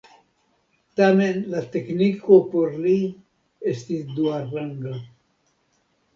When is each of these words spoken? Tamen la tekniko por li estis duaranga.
Tamen 0.99 1.37
la 1.51 1.61
tekniko 1.75 2.39
por 2.55 2.73
li 2.87 2.95
estis 3.75 4.09
duaranga. 4.17 4.97